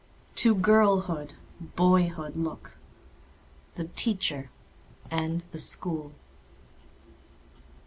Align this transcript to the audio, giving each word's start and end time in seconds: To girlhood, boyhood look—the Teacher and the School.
To 0.37 0.55
girlhood, 0.55 1.35
boyhood 1.75 2.35
look—the 2.35 3.83
Teacher 3.89 4.49
and 5.11 5.41
the 5.51 5.59
School. 5.59 6.13